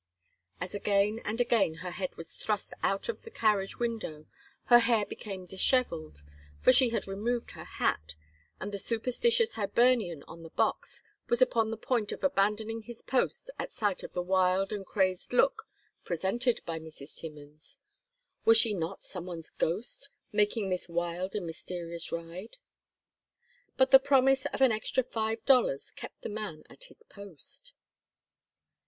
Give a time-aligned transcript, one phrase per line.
[0.59, 4.25] As again and again her head was thrust out of the carriage window
[4.63, 6.23] her hair became disheveled,
[6.59, 8.15] for she had removed her hat,
[8.59, 13.51] and the superstitious Hibernian on the box was upon the point of abandoning his post
[13.59, 15.67] at sight of the wild and crazed look
[16.03, 17.19] presented by Mrs.
[17.19, 17.77] Timmins.
[18.43, 22.57] Was she not some one's ghost, making this wild and mysterious ride?
[23.77, 27.73] But the promise of an extra five dollars kept the man at his post.